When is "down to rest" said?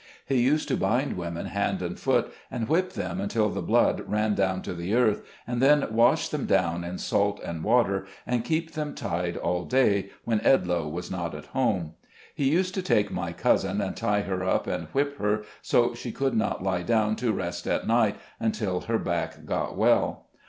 16.81-17.67